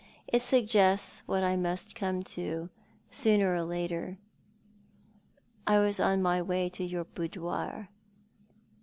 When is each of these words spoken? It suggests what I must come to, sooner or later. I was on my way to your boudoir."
It 0.27 0.41
suggests 0.41 1.21
what 1.27 1.43
I 1.43 1.55
must 1.55 1.93
come 1.93 2.23
to, 2.23 2.71
sooner 3.11 3.53
or 3.53 3.61
later. 3.61 4.17
I 5.67 5.77
was 5.77 5.99
on 5.99 6.23
my 6.23 6.41
way 6.41 6.69
to 6.69 6.83
your 6.83 7.03
boudoir." 7.03 7.87